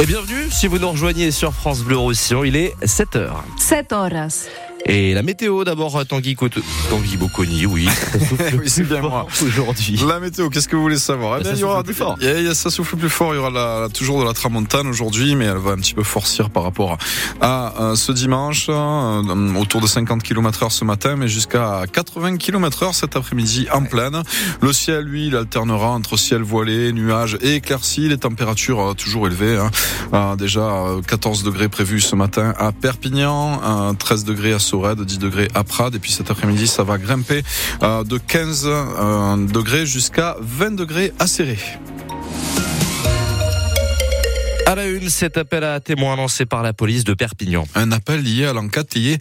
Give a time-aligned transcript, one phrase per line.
[0.00, 3.30] Et bienvenue si vous nous rejoignez sur France Bleu Roussillon, il est 7h.
[3.58, 4.46] 7 horas.
[4.86, 7.86] Et la météo d'abord, Tanguy, Cote- Tanguy Bocconi, oui.
[8.12, 9.26] ça souffle Oui, c'est plus bien fort moi.
[9.42, 9.98] Aujourd'hui.
[10.06, 11.94] La météo, qu'est-ce que vous voulez savoir Eh bien, ça il y aura souffle plus
[11.94, 12.18] fort.
[12.20, 13.32] A- ça souffle plus fort.
[13.34, 16.02] Il y aura la- toujours de la tramontane aujourd'hui, mais elle va un petit peu
[16.02, 16.98] forcir par rapport
[17.40, 22.36] à euh, ce dimanche, euh, autour de 50 km heure ce matin, mais jusqu'à 80
[22.36, 24.22] km heure cet après-midi en pleine.
[24.60, 28.08] Le ciel, lui, il alternera entre ciel voilé, nuages et éclaircies.
[28.08, 29.56] Les températures euh, toujours élevées.
[29.56, 29.70] hein.
[30.12, 35.00] Euh, déjà euh, 14 degrés prévus ce matin à Perpignan, euh, 13 degrés à Sorède,
[35.00, 37.44] 10 degrés à Prades, et puis cet après-midi, ça va grimper
[37.84, 41.58] euh, de 15 euh, degrés jusqu'à 20 degrés à Serré.
[44.66, 47.68] À la une, cet appel à témoins lancé par la police de Perpignan.
[47.76, 49.18] Un appel lié à l'enquête lié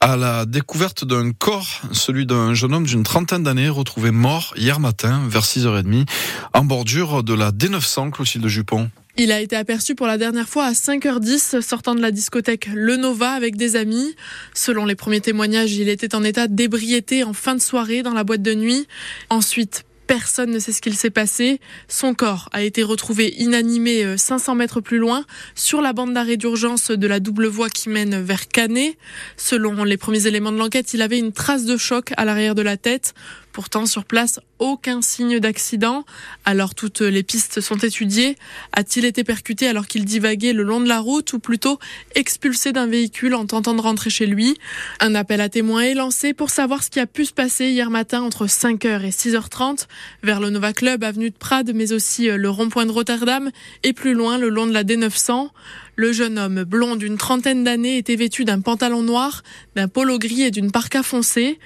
[0.00, 4.80] à la découverte d'un corps, celui d'un jeune homme d'une trentaine d'années retrouvé mort hier
[4.80, 6.08] matin vers 6h30
[6.54, 8.90] en bordure de la D900 Clotilde Jupon.
[9.20, 12.96] Il a été aperçu pour la dernière fois à 5h10 sortant de la discothèque Le
[12.96, 14.14] Nova avec des amis.
[14.54, 18.22] Selon les premiers témoignages, il était en état d'ébriété en fin de soirée dans la
[18.22, 18.86] boîte de nuit.
[19.28, 21.60] Ensuite, personne ne sait ce qu'il s'est passé.
[21.88, 25.24] Son corps a été retrouvé inanimé euh, 500 mètres plus loin
[25.56, 28.96] sur la bande d'arrêt d'urgence de la double voie qui mène vers Canet.
[29.36, 32.62] Selon les premiers éléments de l'enquête, il avait une trace de choc à l'arrière de
[32.62, 33.14] la tête.
[33.52, 36.04] Pourtant, sur place, aucun signe d'accident.
[36.44, 38.36] Alors toutes les pistes sont étudiées.
[38.72, 41.78] A-t-il été percuté alors qu'il divaguait le long de la route ou plutôt
[42.14, 44.56] expulsé d'un véhicule en tentant de rentrer chez lui?
[45.00, 47.90] Un appel à témoins est lancé pour savoir ce qui a pu se passer hier
[47.90, 49.86] matin entre 5h et 6h30
[50.22, 53.50] vers le Nova Club avenue de Prades mais aussi euh, le rond-point de Rotterdam
[53.82, 55.50] et plus loin le long de la D900.
[55.96, 59.42] Le jeune homme blond d'une trentaine d'années était vêtu d'un pantalon noir,
[59.74, 61.58] d'un polo gris et d'une parka foncée.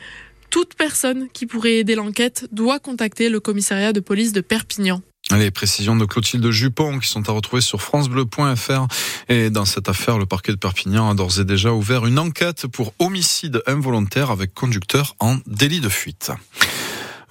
[0.52, 5.00] Toute personne qui pourrait aider l'enquête doit contacter le commissariat de police de Perpignan.
[5.30, 8.86] Les précisions de Clotilde Jupon qui sont à retrouver sur francebleu.fr.
[9.30, 12.66] Et dans cette affaire, le parquet de Perpignan a d'ores et déjà ouvert une enquête
[12.66, 16.32] pour homicide involontaire avec conducteur en délit de fuite.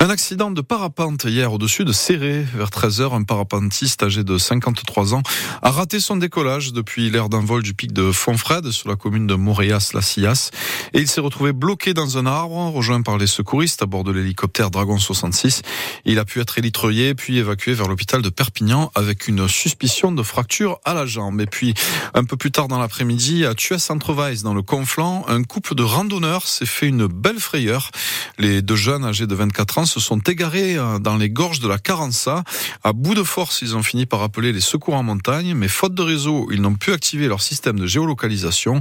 [0.02, 2.44] Un accident de parapente hier au-dessus de Serré.
[2.56, 5.22] Vers 13h, un parapentiste âgé de 53 ans
[5.62, 9.28] a raté son décollage depuis l'air d'un vol du pic de Fontfred sur la commune
[9.28, 10.50] de Montréas-la-Sillas.
[10.94, 14.12] Et il s'est retrouvé bloqué dans un arbre, rejoint par les secouristes à bord de
[14.12, 15.62] l'hélicoptère Dragon 66.
[16.06, 20.24] Il a pu être élitreuillé puis évacué vers l'hôpital de Perpignan avec une suspicion de
[20.24, 21.40] fracture à la jambe.
[21.42, 21.76] Et puis,
[22.16, 26.48] un peu plus tard dans l'après-midi, à Thues-Entreweis, dans le Conflans, un couple de randonneurs
[26.48, 27.92] s'est fait une belle frayeur.
[28.40, 31.68] Les deux jeunes âgés de 24 ans se sont égarés euh, dans les gorges de
[31.68, 32.44] la Carença.
[32.84, 35.94] À bout de force, ils ont fini par appeler les secours en montagne, mais faute
[35.94, 38.80] de réseau, ils n'ont pu activer leur système de géolocalisation.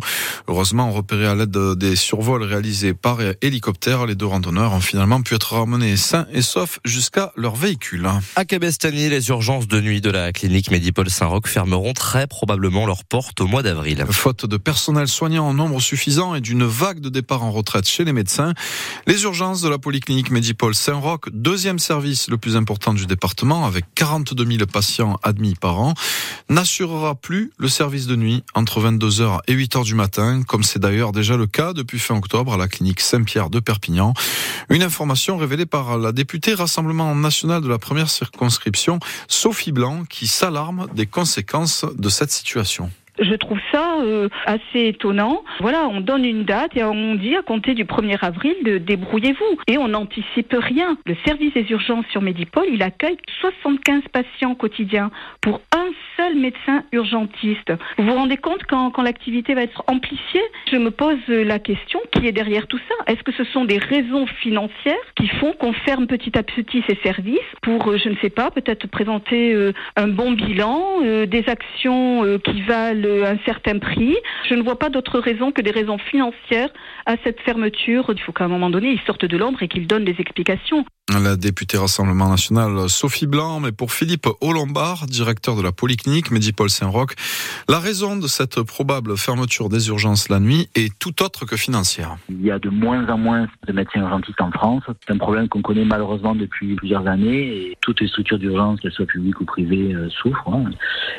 [0.48, 5.21] Heureusement, repérés à l'aide de- des survols réalisés par hélicoptère, les deux randonneurs ont finalement
[5.22, 8.09] pu être ramenés sains et saufs jusqu'à leur véhicule.
[8.37, 13.04] À Cabestany, les urgences de nuit de la clinique Médipol Saint-Roch fermeront très probablement leurs
[13.04, 14.04] portes au mois d'avril.
[14.10, 18.04] Faute de personnel soignant en nombre suffisant et d'une vague de départ en retraite chez
[18.04, 18.54] les médecins,
[19.06, 20.99] les urgences de la polyclinique Médipol Saint-Roch,
[21.32, 25.94] deuxième service le plus important du département avec 42 000 patients admis par an,
[26.48, 31.12] n'assurera plus le service de nuit entre 22h et 8h du matin, comme c'est d'ailleurs
[31.12, 34.14] déjà le cas depuis fin octobre à la clinique Saint-Pierre de Perpignan.
[34.68, 40.26] Une information révélée par la députée Rassemblement national de la première circonscription, Sophie Blanc, qui
[40.26, 42.90] s'alarme des conséquences de cette situation.
[43.20, 45.42] Je trouve ça euh, assez étonnant.
[45.60, 48.54] Voilà, on donne une date et on dit à compter du 1er avril
[48.84, 49.58] débrouillez-vous.
[49.66, 50.97] Et on n'anticipe rien.
[51.06, 55.10] Le service des urgences sur Médipol, il accueille 75 patients quotidiens
[55.41, 57.72] pour un seul médecin urgentiste.
[57.98, 60.42] Vous vous rendez compte quand, quand l'activité va être amplifiée?
[60.70, 63.78] Je me pose la question qui est derrière tout ça Est-ce que ce sont des
[63.78, 68.16] raisons financières qui font qu'on ferme petit à petit ces services pour, euh, je ne
[68.16, 73.38] sais pas, peut-être présenter euh, un bon bilan, euh, des actions euh, qui valent un
[73.44, 74.16] certain prix.
[74.48, 76.71] Je ne vois pas d'autre raison que des raisons financières
[77.06, 78.06] à cette fermeture.
[78.15, 80.84] Il faut qu'à un moment donné, ils sortent de l'ombre et qu'ils donnent des explications.
[81.12, 86.71] La députée Rassemblement National Sophie Blanc, mais pour Philippe Olombard, directeur de la Polyclinique Médipol
[86.71, 87.15] Saint-Roch,
[87.68, 92.16] la raison de cette probable fermeture des urgences la nuit est tout autre que financière.
[92.28, 94.84] Il y a de moins en moins de médecins urgentistes en France.
[95.04, 98.92] C'est un problème qu'on connaît malheureusement depuis plusieurs années et toutes les structures d'urgence, qu'elles
[98.92, 100.48] soient publiques ou privées, euh, souffrent.
[100.53, 100.71] hein.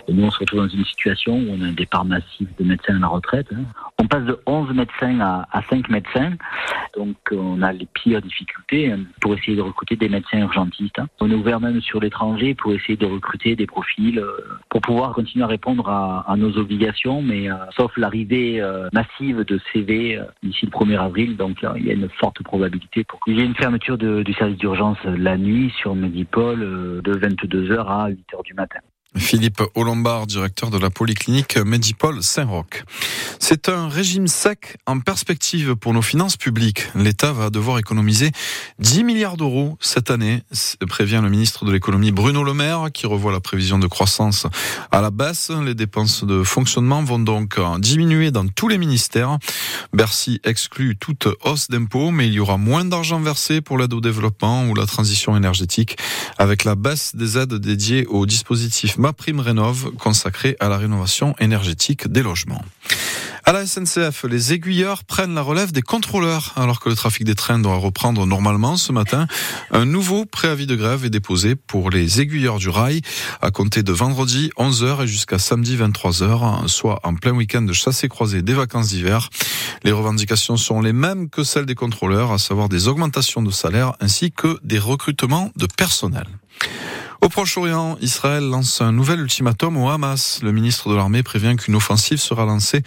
[0.08, 2.96] Et nous, on se retrouve dans une situation où on a un départ de médecins
[2.96, 3.48] à la retraite.
[3.54, 3.64] Hein.
[4.00, 6.34] On passe de 11 médecins à, à 5 médecins,
[6.96, 11.00] donc on a les pires difficultés hein, pour essayer de recruter des médecins urgentistes.
[11.00, 11.08] Hein.
[11.20, 14.32] On est ouvert même sur l'étranger pour essayer de recruter des profils euh,
[14.70, 19.60] pour pouvoir continuer à répondre à, nos obligations, mais euh, sauf l'arrivée euh, massive de
[19.72, 23.42] CV d'ici le 1er avril, donc il y a une forte probabilité pour qu'il y
[23.42, 28.54] ait une fermeture du service d'urgence la nuit sur Medipol de 22h à 8h du
[28.54, 28.80] matin.
[29.18, 32.86] Philippe Olombard, directeur de la polyclinique Medipol Saint-Roch.
[33.40, 36.88] C'est un régime sec en perspective pour nos finances publiques.
[36.96, 38.32] L'État va devoir économiser
[38.80, 40.44] 10 milliards d'euros cette année,
[40.88, 44.48] prévient le ministre de l'économie Bruno Le Maire, qui revoit la prévision de croissance
[44.92, 45.52] à la baisse.
[45.66, 49.38] Les dépenses de fonctionnement vont donc diminuer dans tous les ministères.
[49.92, 54.00] Bercy exclut toute hausse d'impôts, mais il y aura moins d'argent versé pour l'aide au
[54.00, 55.98] développement ou la transition énergétique
[56.38, 61.34] avec la baisse des aides dédiées aux dispositifs Ma Prime Rénov consacrée à la rénovation
[61.40, 62.64] énergétique des logements.
[63.46, 66.54] À la SNCF, les aiguilleurs prennent la relève des contrôleurs.
[66.56, 69.26] Alors que le trafic des trains doit reprendre normalement ce matin,
[69.72, 73.02] un nouveau préavis de grève est déposé pour les aiguilleurs du rail
[73.42, 78.08] à compter de vendredi 11h et jusqu'à samedi 23h, soit en plein week-end de chassé
[78.08, 79.32] croisé des vacances d'hiver.
[79.84, 83.94] Les revendications sont les mêmes que celles des contrôleurs, à savoir des augmentations de salaire
[84.00, 86.28] ainsi que des recrutements de personnel.
[87.24, 90.40] Au Proche-Orient, Israël lance un nouvel ultimatum au Hamas.
[90.42, 92.82] Le ministre de l'Armée prévient qu'une offensive sera lancée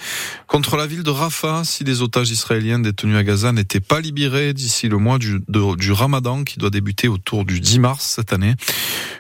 [0.49, 4.53] contre la ville de Rafah si les otages israéliens détenus à Gaza n'étaient pas libérés
[4.53, 8.57] d'ici le mois du, du Ramadan qui doit débuter autour du 10 mars cette année.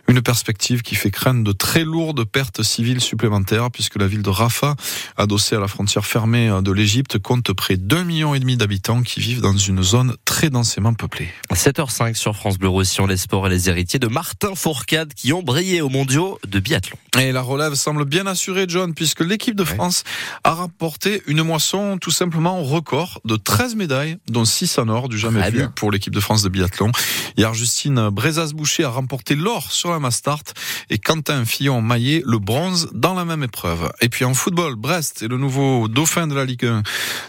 [0.09, 4.31] Une perspective qui fait craindre de très lourdes pertes civiles supplémentaires puisque la ville de
[4.31, 4.75] Rafah,
[5.17, 9.21] adossée à la frontière fermée de l'Égypte, compte près d'un million et demi d'habitants qui
[9.21, 11.29] vivent dans une zone très densément peuplée.
[11.53, 15.43] 7h05 sur France Bleu Roussillon, les sports et les héritiers de Martin Fourcade qui ont
[15.43, 16.97] brillé aux mondiaux de biathlon.
[17.19, 20.05] Et la relève semble bien assurée, John, puisque l'équipe de France
[20.43, 25.19] a rapporté une moisson tout simplement record de 13 médailles, dont 6 en or, du
[25.19, 26.91] jamais vu pour l'équipe de France de biathlon.
[27.37, 30.43] Hier, Justine Brezas-Boucher a remporté l'or sur la Mastart
[30.91, 33.93] et Quentin Fillon-Maillet le bronze dans la même épreuve.
[34.01, 36.83] Et puis en football, Brest est le nouveau dauphin de la Ligue 1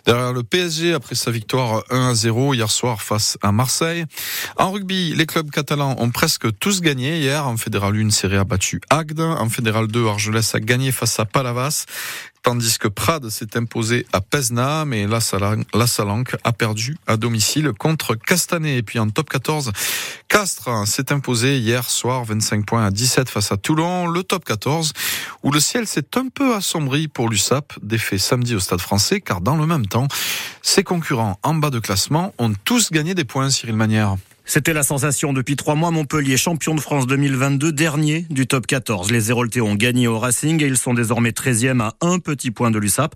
[0.05, 4.05] derrière le PSG après sa victoire 1 à 0 hier soir face à Marseille.
[4.57, 8.43] En rugby, les clubs catalans ont presque tous gagné hier en Fédéral 1, Serie a
[8.43, 9.21] battu Agde.
[9.21, 11.85] En Fédéral 2, Argelès a gagné face à Palavas
[12.43, 15.19] tandis que Prades s'est imposé à Pesna, mais la
[15.87, 18.77] Salanque a perdu à domicile contre Castanet.
[18.77, 19.71] Et puis en top 14,
[20.27, 24.93] Castres s'est imposé hier soir 25 points à 17 face à Toulon, le top 14,
[25.41, 29.41] où le ciel s'est un peu assombri pour l'USAP, défait samedi au Stade français, car
[29.41, 30.07] dans le même temps,
[30.61, 34.17] ses concurrents en bas de classement ont tous gagné des points, Cyril Manière.
[34.47, 35.89] C'était la sensation depuis trois mois.
[35.89, 39.11] Montpellier, champion de France 2022, dernier du top 14.
[39.11, 42.69] Les Héroltais ont gagné au Racing et ils sont désormais 13e à un petit point
[42.69, 43.15] de l'USAP.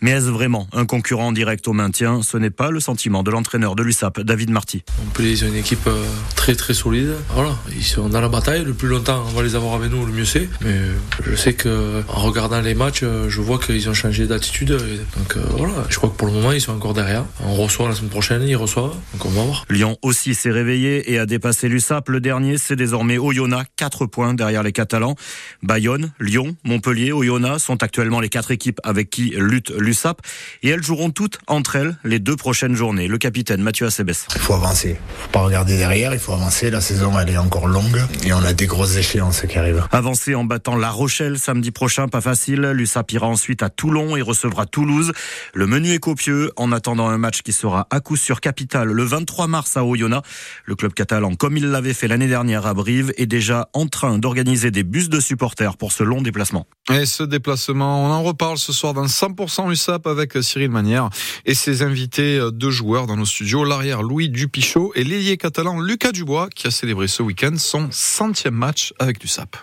[0.00, 2.22] Mais est-ce vraiment un concurrent direct au maintien?
[2.22, 4.82] Ce n'est pas le sentiment de l'entraîneur de l'USAP, David Marty.
[5.04, 6.04] Montpellier, c'est une équipe euh,
[6.34, 7.14] très très solide.
[7.30, 8.64] Voilà, ils sont dans la bataille.
[8.64, 10.48] Le plus longtemps on va les avoir avec nous, le mieux c'est.
[10.62, 10.76] Mais
[11.24, 14.70] je sais que en regardant les matchs, euh, je vois qu'ils ont changé d'attitude.
[14.70, 17.24] Donc euh, voilà, je crois que pour le moment, ils sont encore derrière.
[17.44, 18.94] On reçoit la semaine prochaine, ils reçoivent.
[19.12, 19.64] Donc on va voir.
[19.70, 20.34] Lyon aussi
[20.72, 22.08] et a dépassé l'USAP.
[22.08, 25.14] Le dernier, c'est désormais Oyonnax, 4 points derrière les Catalans.
[25.62, 30.22] Bayonne, Lyon, Montpellier, Oyonnax sont actuellement les quatre équipes avec qui lutte l'USAP
[30.62, 33.08] et elles joueront toutes entre elles les deux prochaines journées.
[33.08, 34.12] Le capitaine Mathieu Acebes.
[34.34, 34.96] Il faut avancer.
[34.98, 36.70] Il faut pas regarder derrière, il faut avancer.
[36.70, 39.86] La saison, elle est encore longue et on a des grosses échéances qui arrivent.
[39.92, 42.72] Avancer en battant La Rochelle samedi prochain, pas facile.
[42.74, 45.12] L'USAP ira ensuite à Toulon et recevra Toulouse.
[45.52, 49.04] Le menu est copieux en attendant un match qui sera à coup sur capital le
[49.04, 50.26] 23 mars à Oyonnax.
[50.64, 54.18] Le club catalan, comme il l'avait fait l'année dernière à Brive, est déjà en train
[54.18, 56.66] d'organiser des bus de supporters pour ce long déplacement.
[56.92, 61.10] Et ce déplacement, on en reparle ce soir dans 100% USAP avec Cyril Manière
[61.46, 66.12] et ses invités de joueurs dans nos studios, l'arrière Louis Dupichot et l'ailier catalan Lucas
[66.12, 69.56] Dubois qui a célébré ce week-end son centième match avec l'USAP.